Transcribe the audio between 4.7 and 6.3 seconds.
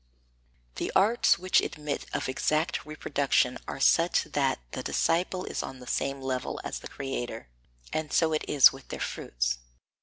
the disciple is on the same